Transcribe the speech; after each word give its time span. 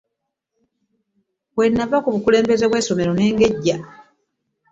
Lwenava 1.53 1.97
kubukulembeze 2.03 2.65
bw'esomero 2.67 3.11
nengejja. 3.13 3.77